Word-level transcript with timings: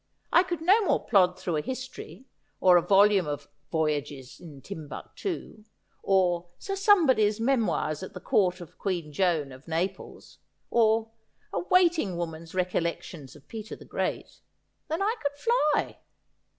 I 0.33 0.41
could 0.41 0.61
no 0.61 0.81
more 0.83 1.05
plod 1.05 1.37
through 1.37 1.57
a 1.57 1.61
history, 1.61 2.25
or 2.59 2.75
a 2.75 2.81
volume 2.81 3.27
of" 3.27 3.47
Voyages 3.71 4.39
in 4.39 4.59
Timbuctoo," 4.63 5.63
or" 6.01 6.47
Sir 6.57 6.75
Somebody's 6.75 7.39
Memoirs 7.39 8.01
at 8.01 8.15
the 8.15 8.19
Court 8.19 8.61
of 8.61 8.79
Queen 8.79 9.13
Joan 9.13 9.51
of 9.51 9.67
Naples," 9.67 10.39
or" 10.71 11.11
A 11.53 11.59
Waiting 11.59 12.17
woman's 12.17 12.55
Recollections 12.55 13.35
of 13.35 13.47
Peter 13.47 13.75
the 13.75 13.85
Great," 13.85 14.39
than 14.87 15.03
I 15.03 15.15
could 15.21 15.37
fly. 15.37 15.99